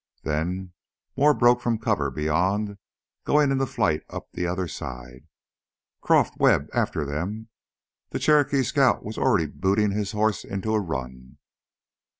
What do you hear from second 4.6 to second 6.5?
rise. "Croff!